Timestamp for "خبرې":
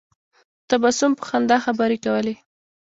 1.65-1.97